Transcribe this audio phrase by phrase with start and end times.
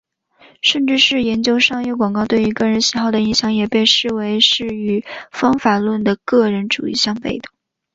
[0.63, 7.49] 甚至是研究商业广告对于个人喜好的影响也被视为是与方法论的个人主义相背的。